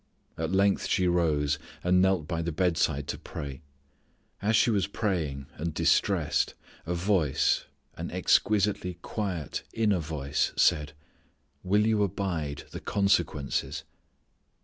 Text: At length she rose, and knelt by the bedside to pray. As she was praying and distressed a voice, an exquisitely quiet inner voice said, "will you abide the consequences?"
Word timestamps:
At 0.35 0.51
length 0.51 0.87
she 0.87 1.07
rose, 1.07 1.59
and 1.83 2.01
knelt 2.01 2.27
by 2.27 2.41
the 2.41 2.51
bedside 2.51 3.07
to 3.09 3.19
pray. 3.19 3.61
As 4.41 4.55
she 4.55 4.71
was 4.71 4.87
praying 4.87 5.45
and 5.57 5.75
distressed 5.75 6.55
a 6.87 6.95
voice, 6.95 7.65
an 7.93 8.09
exquisitely 8.09 8.95
quiet 9.03 9.61
inner 9.73 9.99
voice 9.99 10.53
said, 10.55 10.93
"will 11.61 11.85
you 11.85 12.01
abide 12.01 12.63
the 12.71 12.79
consequences?" 12.79 13.83